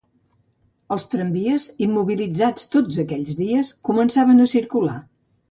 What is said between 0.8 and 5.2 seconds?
Els tramvies, immobilitzats tots aquells dies, començaven a circular